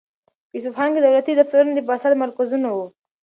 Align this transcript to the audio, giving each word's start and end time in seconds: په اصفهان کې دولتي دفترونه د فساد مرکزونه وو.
په 0.49 0.55
اصفهان 0.59 0.89
کې 0.93 1.01
دولتي 1.03 1.31
دفترونه 1.35 1.71
د 1.75 1.79
فساد 1.87 2.11
مرکزونه 2.23 2.67
وو. 2.75 2.85